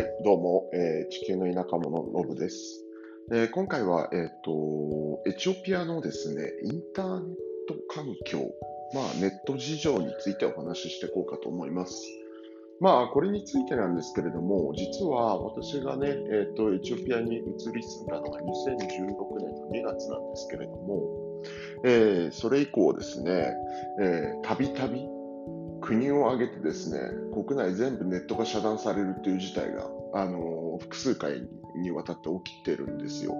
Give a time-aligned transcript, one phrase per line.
[0.00, 2.84] い、どうも、えー地球の田舎者のブです。
[3.32, 7.36] え今回は、えっ、と、エチオピアのですね、インターネッ
[7.68, 8.50] ト環境、
[8.94, 12.02] まあ、ネット事情についてお話ししていこうかと思います。
[12.80, 17.40] まあ、これについてなんですけれども、実は私がね、えっ、と、エチオピアに移
[17.72, 18.46] り住んだのが2016
[19.38, 21.02] 年の2月なんですけれども、
[21.84, 23.54] えそれ以降ですね、
[24.42, 25.06] たびたび
[25.90, 27.00] 国を挙げてですね、
[27.34, 31.42] 国内全部ネットが遮断されるという事態が、あの複数回
[31.74, 33.34] にわたって起きてるんですよ。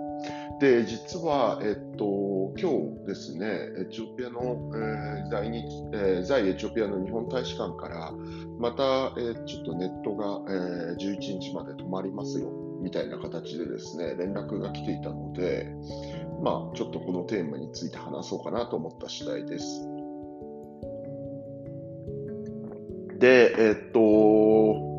[0.60, 2.70] で、実は、えっと、今
[3.02, 3.46] 日ですね、
[3.78, 8.12] エチオピアの、えー在日、えー在エチオピアの日本大使館から、
[8.58, 8.82] また、
[9.16, 12.50] えーちょっとネットが、えー11日まで止まりますよ、
[12.82, 15.72] みたいな形でですね、連絡が来ていたので、
[16.42, 19.99] まあ、ちょっとこのテーマについて話そうかなと思った次第です。
[23.20, 24.90] で、えっと、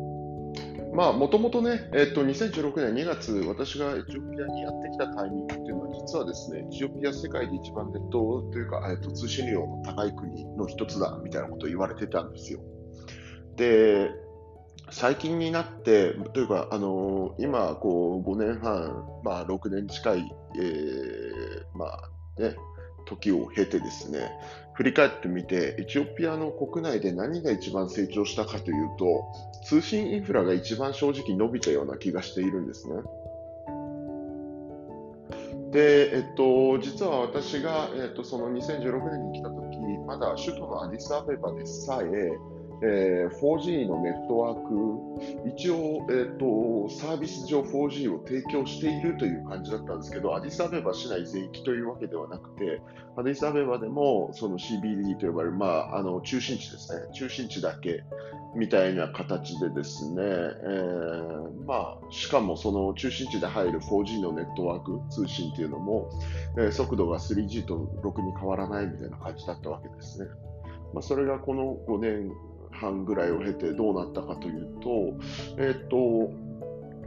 [0.94, 12.60] まあ、もともとね、えっと、2016年2月、私がエチオピアにやってきたタイミングっていうのは、実はですね、エチオピア世界で一番ネットというか、えっと、通信量の高い国の一つだ、みたいなことを言われてたんですよ。
[13.56, 14.10] で、
[14.90, 22.54] 最近になって、というか、あの今、こう、5年半、まあ、6年近い、えーまあ、ね、
[23.06, 24.30] 時を経てですね、
[24.74, 29.24] 振り返ってみて、エチオピアの国内で何が一番成長したかというと、
[29.64, 32.94] 通信インフラが一番正直伸びたような気がしているんですね。
[35.72, 42.32] で、えっと、実は私が、えっと、その2016年に来た時、まだ首都のアディスアベバでさえ、
[42.84, 52.80] えー 4G のネットワーク、一応、えっと、サービス上 4G を提供しているという感じだったんですけど、アディスアベバ市内全域というわけではなくて、
[53.16, 58.04] アディスアベバでもその CBD と呼ばれる、まあ、あの中心地ですね、中心地だけ
[58.56, 66.10] みたいな形でですね、えーまあ、しかもその中心地で入る 4G のネットワーク通信っていうのも、
[66.58, 70.28] えー速度が 3G とろくに変わらないみたいな感じだったわけですね。
[70.92, 72.32] まあ、それがこの5年
[72.82, 76.32] 半ぐらいを経てどうなったかというと、えっ、と、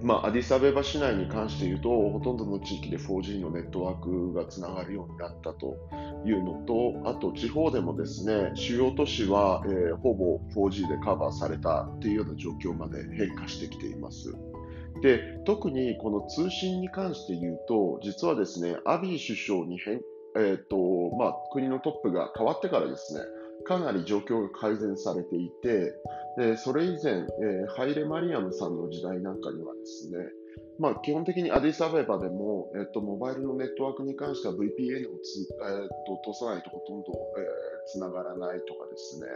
[0.02, 5.78] まあ、アディサベバ市内に関して言うと、ほとんどの地域で 4G のネットワークがつながるようになったと
[6.26, 14.36] いうのと、あと地方でもですね、主要都市は、えーほぼ 4G でカバーされたっていうような状況まで変化してきています。
[15.02, 20.02] で、特にこの通信に関して言うと、実はですね、アビー首相に変、
[20.38, 23.22] えーとまあ、国のトップが変わってからですね、
[23.64, 25.94] かなり状況が改善されていて、
[26.38, 30.18] でそれ以前、えーハイレ・マリアムさんの時代なんかにはですね、
[30.80, 35.90] まあ、基本的にアディスアベバでも、えっと、モバイルのネットワークに関しては VPN をつ、えっ
[36.24, 37.46] と、通さないとほとんど、えー、
[37.88, 39.28] つながらないとかですね、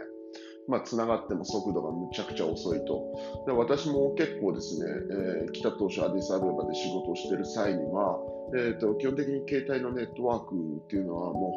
[0.68, 3.44] まあ、つながっても速度がむちゃくちゃ遅いと。
[3.46, 8.18] で私も結構ですね、えー来た当初アディスアベバで仕事をしている際には、
[8.56, 11.48] えっと基本的に携帯のネットワークっていうのはも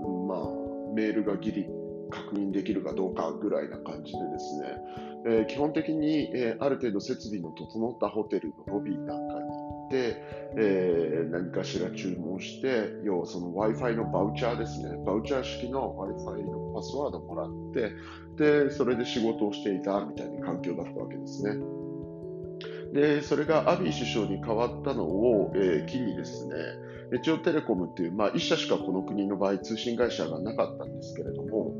[0.00, 1.66] うほぼ、まあ、メールがギリ
[2.10, 4.66] 確認できるかどうかぐらいな感じでですね、
[5.26, 10.22] えー基本的に、えーある程度設備の整ったホテルのロビーなんかに行って、
[10.56, 17.96] えー何かしら注文して、要はその Wi-Fi のバウチャーですね、バウチャー式の Wi-Fi のパスワードもらっ
[18.38, 21.56] て、で、それで仕事をしていたみたいな環境だったわけですね。
[22.92, 26.54] で、それがアビー首相に変わったのを、えー機にですね、
[27.12, 31.72] エチオテレコムっていう、まあ、一社しかこの国の場合通信会社がなかったんですけれども、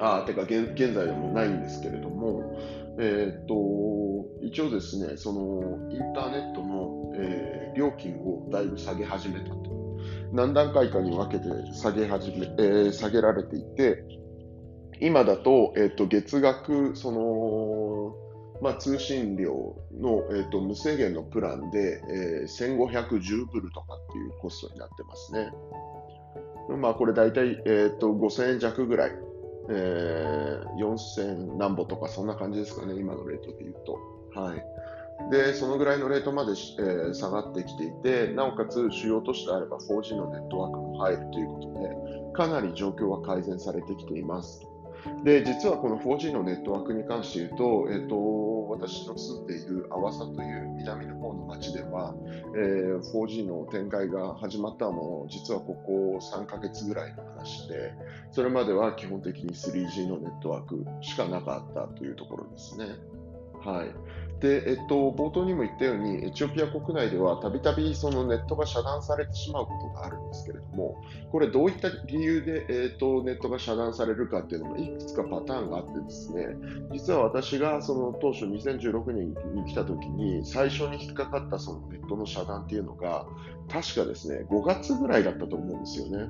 [0.00, 2.58] あーてか現現在はもないんですけれども、
[2.98, 9.70] えーっと、一応ですね、そのインターネットの、えー料金をだいぶ下げ始めたと。
[10.32, 14.02] 何段階かに分けて下げ始め、えー下げられていて、
[15.00, 18.14] 今だと、えーっと、月額、その、
[18.60, 25.50] まあ、通信料の、えーと、無制限のプランで、えー1510ブルとかっていうコストになってますね。
[26.76, 29.29] まあ、これ大体、えーと、5000円弱ぐらい。
[29.70, 33.98] えー、4000何歩とかそんな感じですかね、今のレートで言うと。
[34.40, 35.30] はい。
[35.30, 44.69] で、そのぐらいのレートまで、えー下がってきていて、なおかつ主要都市であれば 4G のネットワークも入るということで、かなり状況は改善されてきています。
[45.24, 52.14] で、実はこの 4G のネットワークに関して言うと、えっ、と、私の住んでいるアワサという南の方の町では、
[52.56, 57.92] えー 4G の展開が始まったのも、実はここ3ヶ月ぐらいの話で、
[58.30, 62.86] それまでは基本的に 3G のネットワークしかなかったというところですね。
[63.64, 70.96] はいで、えっと、冒頭にも言ったように、エチオピア国内ではたびたびそのネットが遮断されてしまうことがあるんですけれども、
[71.30, 76.46] これどういった理由で、えっと、ネットが遮断されるかっていうのもいくつかパターンがあってですね、
[76.92, 83.26] 実は私がその当初2016年に来た時に最初に引っかかったそのネットの遮断っていうのが、
[83.68, 86.28] 確かですね、5月ぐらいだったと思うんですよね。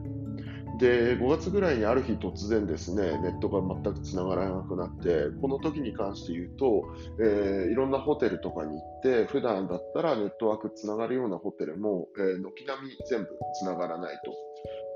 [0.81, 13.29] で、5月ぐらいにある日突然ですね、ネットが全くつながらなくなって、この時に関して言うと、えー、いろんなホテルとかに行って、普段だったらネットワークつながるようなホテルも、えー、軒並み全部
[13.59, 14.33] つながらないと。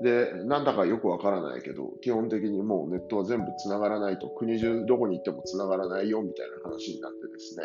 [0.01, 7.63] で、なんだかよくわからないけど、基本的にもうネットは全部繋がらないと、国中どこに行っても繋がらないよみたいな話になってですね、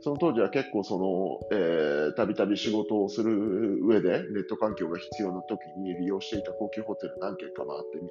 [0.00, 8.08] その当時は結構その、えー、たびたび仕事をする上でネット環境が必要な時に利用していた高級ホテル何軒か回ってみ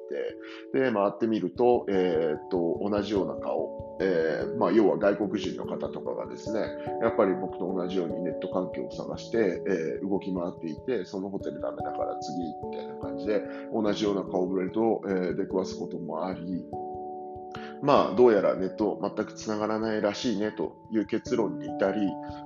[0.82, 6.60] て、で、回ってみると、えー、っと、同じような顔、えー、まあ、要は外国人の方とかがですね、
[7.02, 13.42] やっぱり僕と同じようにネット環境を探して、えー、動き回っていて、そのホテルダメだから次みたいな感じで、
[13.74, 16.66] 同じような顔ぶれと、えー、出くわすこともあり、
[17.82, 22.02] まあ、どうやらネット全く繋がらないらしいねという結論に至り、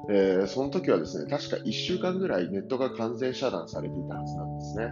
[0.09, 4.83] えー、その時はですね、確か1週間ぐらいネットが完全遮断されていたはずなんですね。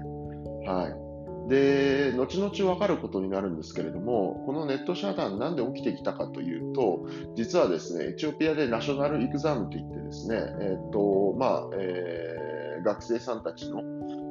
[0.67, 1.13] はい。
[1.47, 7.05] で、後々わかることになるんですけれども、このネット遮断なんで起きてきたかというと、
[7.35, 13.81] 実はですね、エチオピアでナショナルイグザムといってですね、えっ、と、まあ、えー、学生さんたちの、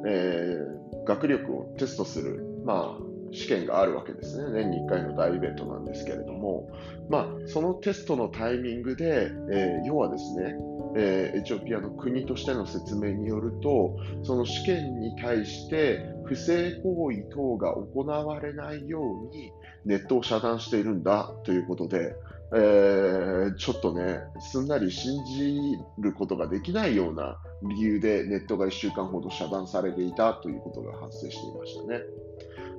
[0.06, 4.52] えー、学力をテストする、まあ、試験があるわけですね。
[4.52, 6.68] 年に1回の大イベントなんですけれども、
[7.08, 10.54] まあ、そのテストのタイミングで、えー、要はですね、
[10.96, 19.50] えー、エチオピアの国としての説明によると、その試験に対して不正行為等が行われないように
[19.86, 22.14] ネットを遮断しているんだということで、
[22.54, 32.00] えー、ちょっとね、すんなり信じることができないような理由でネットが1週間ほど遮断されていたということが発生していましたね。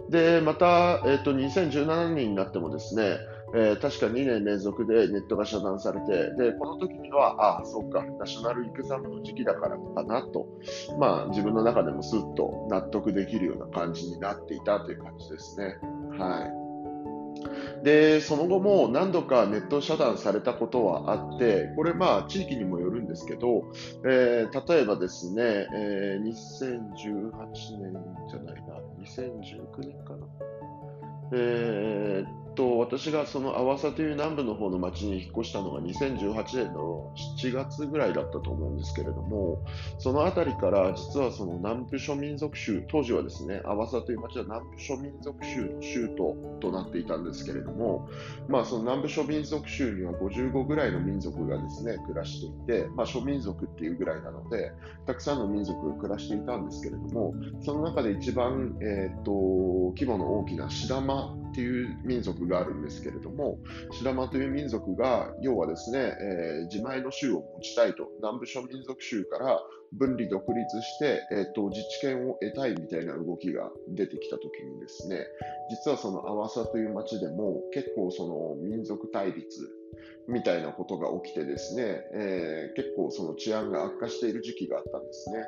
[0.09, 3.17] で、また、え、ー、と、2017年になってもですね、
[3.55, 10.47] えー、確か2年連続でネットが遮断されて、で、この時には、ああ、そうか、ナショナルイクザムの時期だからかなと、
[10.99, 15.77] まあ、自分の中でもスッと納得できるような感じになっていたという感じですね。
[16.17, 16.62] はい。
[17.83, 23.71] で、その後も何度かネット遮断されたことはあって、これまあ地域にもよるんですけど、
[24.05, 27.31] えー、例えばですね、えー、2018
[27.79, 27.93] 年
[28.29, 30.25] じゃないな、2019年かな。
[31.35, 39.63] えー、と、私がそのアワサという南部の方の町に引っ越したのが2018年の7月ぐらいだったと思うんですけれども、
[39.99, 48.07] その辺りから実はその南部諸民族州、当時はですね、アワサという町は南部諸民族州の州都となっていたんですけれども、
[48.47, 54.71] まあその南部諸民族州には55ぐらいの民族がですね、暮らしていて、まあ諸民族っていうぐらいなので、
[55.05, 59.31] たくさんの民族が暮らしていたんですけれども、その中で一番、え、ー、と、
[59.95, 63.59] 規模の大きなシダマっていう民族があるんですけれども、
[63.91, 69.59] シダマという民族が、要はですね、えー、自前の州を持ちたいと、南部諸民族州から
[69.93, 75.27] 分離独立して、えーと、自治権を得たいみたいな動きが出てきたときにですね、
[75.69, 79.45] 実はそのアワサという町でも結構その民族対立
[80.27, 81.83] みたいなことが起きてですね、
[82.13, 85.43] えー、結構その治安が悪化している時期があったんですね。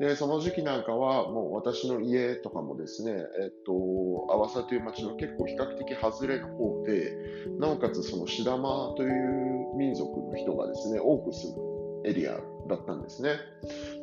[0.00, 3.72] で、その時期なんかは、もう私の家とかもですね、えっと、
[4.30, 7.12] 阿波佐という町の結構比較的外れの方で、
[7.58, 13.32] なおかつそのシダマという民族の人がですね、多く住むエリアだったんですね。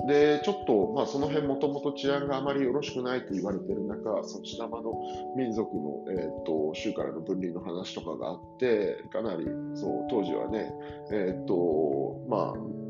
[0.08, 4.94] で、ちょっと、まあ、その辺もともと治安があまりよろしくないと言われてる中、そのシダマの
[5.36, 10.72] 民族の、えーと、州からの分離の話とかがあって、かなりそう当時はね、
[11.12, 12.87] えーとまあ、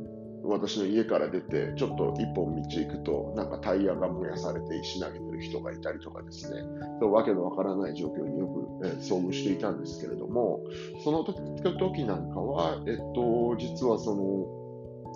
[0.48, 6.62] 私の家から出て、ちょっと一本道行くと、なんかタイヤが燃やされて石投げてる人がいたりとかですね、
[7.02, 10.62] わけのわからない状況によく、え、遭遇していたんですけれども、
[11.04, 14.58] その時なんかは、えっと、実はその、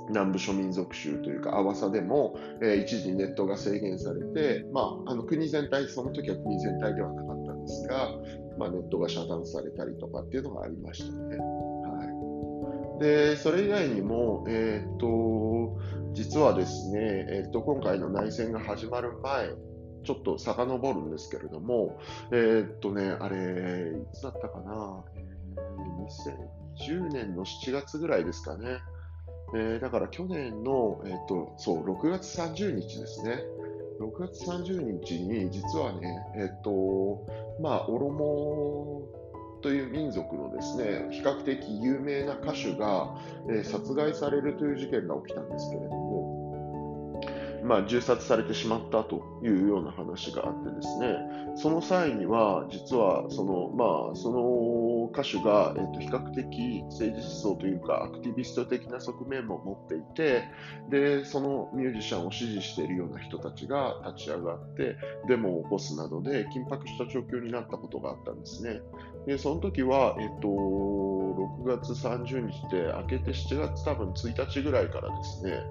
[0.10, 8.10] 南部諸民族州というか、阿波佐でも、えー、一時ネットが制限されて、まあ、あの国全体、その時は国全体ではなかったんですが、
[8.58, 11.38] まあ、ネットが遮断されたりとかっていうのがありましたね。
[13.01, 15.75] で、それ以外にも、えっ、と、
[16.13, 19.50] 実はですね、えっ、と、今回の内戦が始まる前、
[20.03, 22.00] ちょっと遡るんですけれども、
[22.31, 25.03] えっとね、あれ、いつだったかな、
[26.77, 28.77] 2020年の7月ぐらいですかね。
[29.55, 33.39] えー、だから去年の、えっと、そう、6月30日ですね。
[34.00, 37.25] 6月30日に、実はね、えっと、
[37.62, 39.21] まあ、オロモ
[39.62, 43.15] という民族のですね比較的有名な歌手が、
[43.48, 47.22] えー、殺害されるという事件が起きたんですけれども、
[47.63, 51.17] まあ、銃殺されてしまったというような話があってですね、
[51.55, 60.43] その際には、実はその、まあ、その歌手が、えっと、比較的政治思想というか、アクティビスト的な側面も持っていて、
[60.89, 64.95] で、そのミュージシャンを支持しているような人たちが立ち上がって、
[65.27, 68.81] デモを起こすなどで緊迫した状況になったことがあったんですね。
[69.25, 75.63] で、その時は、えっと、6月30日で明けて7月多分1日ぐらいからですね、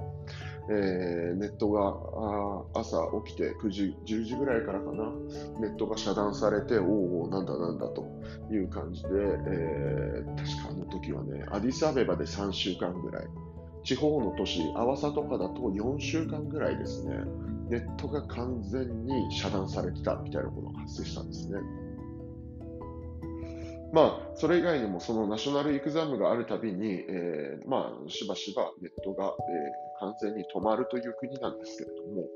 [0.72, 5.10] えー、ネットが朝起きて9時、10時ぐらいからかな、
[5.58, 8.06] ネットが遮断されて、おお、なんだなんだと
[8.52, 13.26] いう感じで、えー、確かあの時はね、アディスアベバで3週間ぐらい、
[13.82, 17.16] 地方の都市、アワサとかだと4週間ぐらいですね、
[17.68, 21.58] ネットが完全に遮断されてたみたいなことが発生したんですね。
[23.92, 29.32] まあ、それ以外にもそのナショナルエクザムがあるたびに、えー、まあ、しばしばネットが、えー、
[30.00, 32.28] 完全に止まるという国なんですけれども、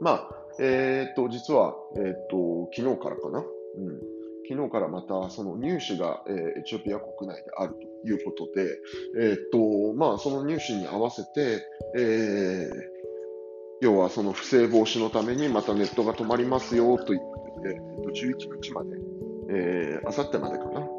[0.00, 4.00] まあ、えー、っと、実は、えー、っと、昨日からかな、うん、
[4.48, 8.78] 昨日からまたその入試が、えー、エチオピア国内であるということで、
[9.20, 11.64] えー、っと、まあ、その入試に合わせて、
[11.96, 12.70] えー、
[13.80, 19.09] 要はその不正防止のためにまたネットが止まりますよということで、11日まで
[19.52, 20.89] えー、あさってまでかな。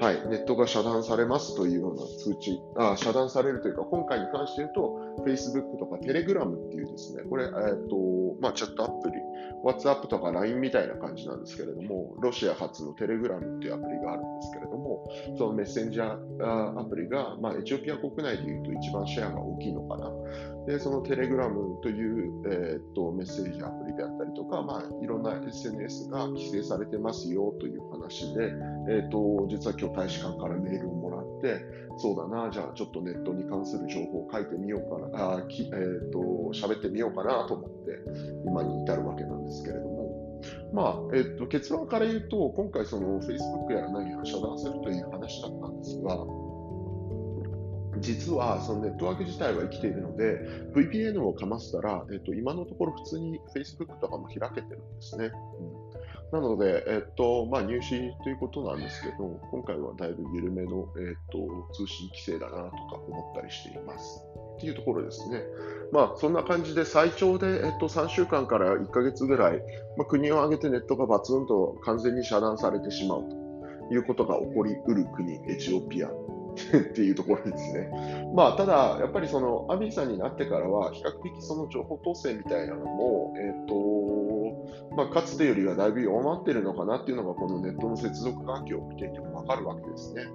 [0.00, 7.96] はい、ネットが遮断されますというような通知、あ遮断されるというか、今回に関して言うと、Facebook とか Telegram っていうですね、これ、えっ、ー、と、
[8.40, 9.16] まあ、チャットアプリ、
[9.64, 15.04] WhatsApp とか LINE みたいな感じなんですけれども、ロシア発の Telegram っていうアプリがあるんですけれども、
[15.36, 20.12] そのメッセンジャーアプリが、まあ、エチオピア国内でいうと一番シェアが大きいのかな。
[20.66, 28.52] で、その Telegram という、えー、っとメッセージアプリであったりとか、まあ、いろんな SNS が規制されてますよという話で、
[28.88, 31.64] えー、っと実は今日大使館からメールをもらって、
[31.98, 36.18] そうだな、じゃあちょっとネットに関する情報を書いてみようかな、あきえー、っと
[36.54, 37.98] 喋ってみようかなと思って
[38.46, 40.40] 今に至るわけなんですけれども、
[40.72, 46.26] まあえー、っと結論から言うと、今回その Facebook やら何やら遮断するという話だったんですが、
[48.00, 50.40] 実はそのネットワーク自体は生きているので、
[50.74, 55.30] VPN をかませたら、えっと、今のところ普通に Facebook とかも開けてるんですね。
[55.60, 55.77] うん
[56.32, 61.38] なので、えっとまあ、入試ということなんですけど、今回はだいぶ緩めの、えっと、
[61.72, 64.22] 通信規制だなとか思ったりしています。
[64.58, 65.42] っていうところですね。
[65.92, 69.58] まあ、そんな感じで最長で、えっと、3週間から1ヶ月ぐらい、
[69.96, 73.24] まあ、国を挙げてネットがバツンと完全に遮断されてしまう
[73.88, 76.12] ということが起こりうる国、エチオピア っ
[76.92, 77.90] ていうところですね。
[78.34, 83.74] まあ、ただ、やっぱりそのアビーさんになってからは、比較的その情報統制みたいなのも、えっ、と
[84.96, 90.26] まあ、かつてよりはだいぶ弱まってるのかなっていうのが、このネットの接続環境を見ていてもわかるわけですね。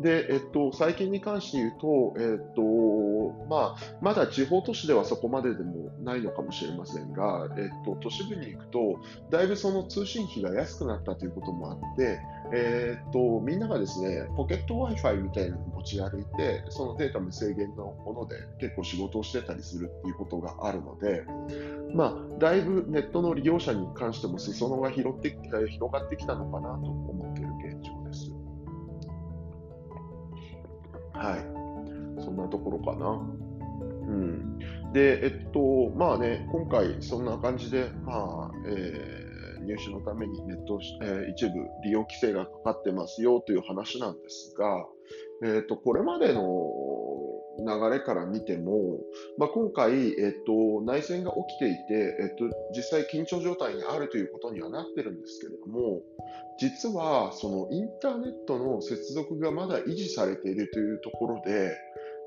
[0.00, 2.62] で、えっと、最近に関して言うと、えっと、
[3.48, 9.00] まあ、まだ地方都市ではそこまででもないのかもしれませんが、えっと、都市部に行くと、
[9.30, 12.20] だいぶその通信費が安くなったということもあって、
[12.54, 21.24] えっと、みんながですね、ポケット Wi-Fi みたいなのを持ち歩いて、そのデータ無制限のもので結構仕事をしてたりするっていうことがあるので、
[21.94, 28.32] まあ、だいぶネットの利用者に関しても裾野が広って広がってきたのかなと思っている現状です。
[31.14, 32.22] はい。
[32.22, 33.42] そんなところかな。
[34.08, 34.58] うん。
[34.92, 39.21] で、えっと、まあね、今回そんな感じで、まあ、えー、
[39.62, 41.52] 入手のためにネット、えー、一部
[41.84, 44.86] 利用規制がかかってますよという話なんですが、
[45.44, 46.42] えっと、これまでの
[47.58, 49.00] 流れから見ても、
[49.38, 56.00] まあ、今回、えっと、内戦が起きていて、えっと、実際緊張状態にあるということにはなってるんですけれども、
[56.58, 61.76] 実はそのインターネットの接続がまだ維持されているというところで、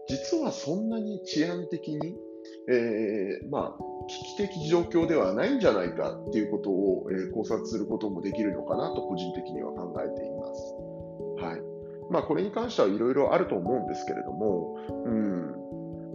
[0.08, 2.16] 実はそんなに治安的に、
[2.70, 10.76] えー、まあ、危機的状況ではないんじゃないかっていうことを、えー、考察することもできるのかなと個人的には考えています。
[11.44, 11.76] はい。
[12.10, 15.56] まあ、これに関してはいろいろあると思うんですけれども、うん、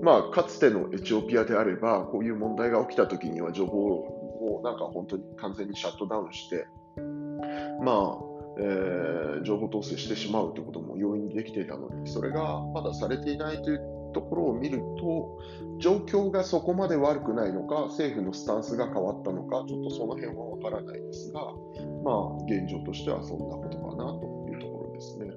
[0.02, 6.66] まあ、かつてのエチオピアであれば、こういう問題が起きたときには情報をなんか本当に完全にシャットダウンして、
[7.82, 15.38] まあ、えー、情報統制してしまうということも容易にできていたので、それがまだされていないというところを見ると、
[15.78, 21.40] 状況がそこまで悪くないのか、政府のスタンスが変わったのか、ちょっとその辺はわからないですが、
[22.04, 25.29] まあ、現状としてはそんなことかなというところですね。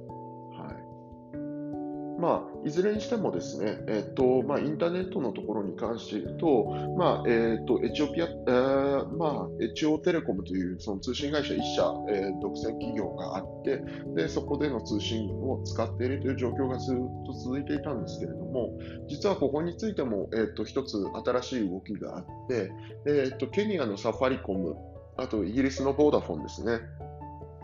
[2.24, 6.64] まあ、いずれにしてもですね、えっとまあ、インターネットのところに関して言うと、
[6.98, 13.84] まあえっとエチオピア、えーまあ、エチオテレコムというその通信会社1社、えー、独占企業があって、
[14.16, 18.70] でそこでの通信を使っているという状況がずっと続いていたんですけれども、
[19.10, 22.72] 実はここについても、えーと、一つ新しい動きがあって、
[23.06, 24.78] えーと、ケニアのサファリコム、
[25.18, 26.80] あとイギリスのボーダフォンですね、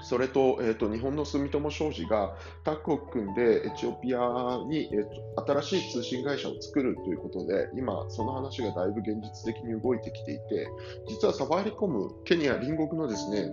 [0.01, 10.67] それと,、えーと、日本の住友商事がタッグを組んでエチオピアに、えーと、新しい通信会社を作るということで今、その話がだいぶ現実的に動いてきていて
[11.07, 13.49] 実はサファリコム、ケニア隣国のですね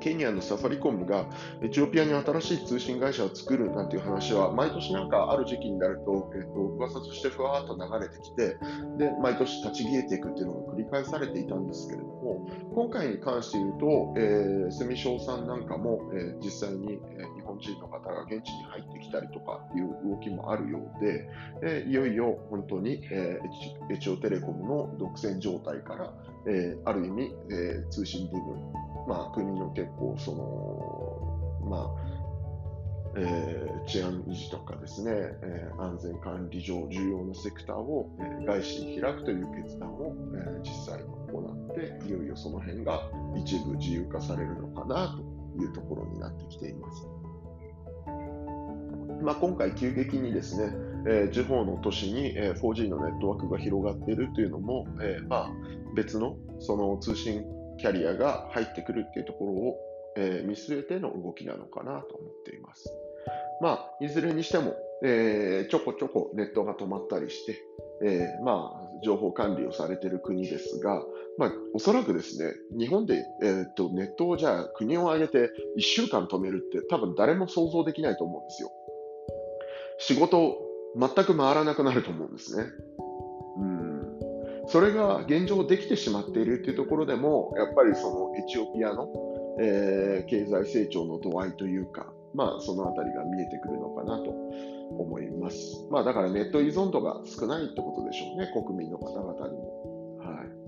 [0.00, 1.26] ケニアのサファリコムが
[1.62, 8.56] エチオピアに新しい通信会社を作るなんていう話は、毎年なんかある時期になると、えっ、ー、と、噂としてふわーっと流れてきて、
[8.98, 16.96] で、毎年立ち消えていくっていうのが繰り返されていたんですけれども、今回に関して言うと、えー、セミショウさんなんかも、えー、実際に、え、
[17.36, 21.28] 日本人の方が現地に入ってきたりとかっていう動きもあるようで、
[21.62, 26.12] え、いよいよ本当に、えー、エチオテレコムの独占状態から、
[26.46, 28.40] え、ある意味、え、通信部分、
[29.10, 32.10] まあ、国の結構その、まあ
[33.16, 41.40] えー、治安維持とかですね、えー、安全管理上重要なセクターを、えー、外資に開くという決断を、えー、実際に行
[41.72, 43.02] っていよいよその辺が
[43.36, 45.18] 一部自由化されるのかな
[45.56, 47.08] というところになってきています。
[49.24, 50.72] まあ、今回急激にですね、
[51.06, 55.50] えー、地方の都市に、えー、4G のネットワークが広がっているというのも、えー、まあ、
[55.96, 57.44] 別のその通信
[57.80, 59.76] キャリアが入ってくるっていうところを、
[60.16, 62.92] えー、見据えての動きなのかなと思っています。
[63.60, 67.62] まあ、いずれにしても、えー、ちょこちょこネットが止まったりして、
[68.02, 71.02] えー、まあ、情報管理をされている国ですが、
[71.38, 78.70] まあ、おそらくですね、日本で、えー、っとネットをじゃあ国を挙げて1週間止めるって多分誰も想像できないと思うんですよ。
[79.98, 80.58] 仕事
[80.96, 82.64] 全く回らなくなると思うんですね。
[84.70, 89.08] それが現状できてしまっているというところでも、やっぱりそのエチオピアの、
[89.60, 95.84] えー、経済成長の度合いというか、まあ、そのあたりが見えてくるのかなと思います。
[95.90, 100.18] まあ、だからネット依存度が少ないってことでしょうね、国民の方々にも。
[100.20, 100.60] はい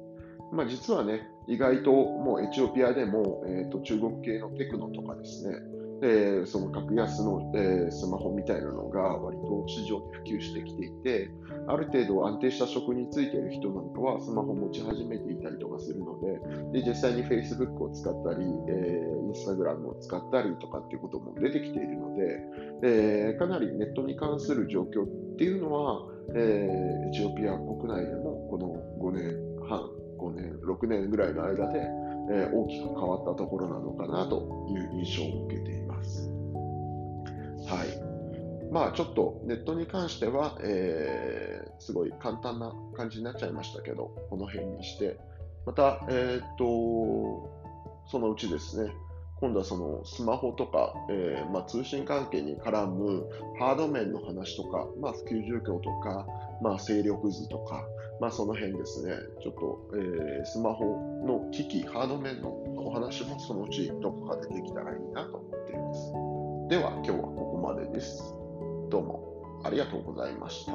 [0.52, 5.56] まあ、実はね、意外ともうエチオピアでも、えーと、中国系のテクノとかですね、
[6.02, 11.30] えー、その格安の、えー、スマホみたいなのが割と市場に普及してきていて、
[11.68, 16.18] ある程度安定した職に就いている人なんかはスマホ持ち始めていたりとかするの
[16.72, 22.40] で、で実際に Facebook を使ったり、えー、Instagram を使ったりとかっていうことも出てきているので、
[22.82, 26.02] えー、かなりネットに関する状況っていうのは、
[26.34, 31.80] えー、エチオピア国内でもこの5年半、5年、6年ぐらいの間で、
[32.30, 35.91] え、大きく変わったところなのかなという印象を受けています。
[37.66, 38.72] はい。
[38.72, 45.18] まあちょっとネットに関しては、えー、すごい簡単な感じになっちゃいましたけど、この辺にして、
[45.66, 46.64] また、えっ、と、
[48.06, 48.92] そのうちですね、
[49.42, 53.26] 今度はそのスマホとか、えー、まあ、通信関係に絡む
[53.58, 56.26] ハード面の話とか、まあ、普及状況とか、
[56.62, 57.84] まあ、勢力図とか、
[58.20, 62.50] まあ、その辺ですね、ちょっと、えー、スマホの機器、ハード面の
[62.84, 66.12] お話もそのうちどこかでできたらいいなと思っています。
[66.68, 68.34] では今日はここまでです。
[68.90, 70.72] どうもありがとうございました。